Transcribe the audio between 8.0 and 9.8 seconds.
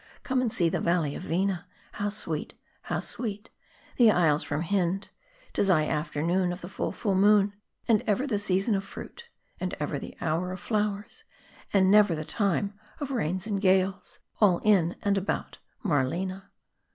ever the season of fruit, And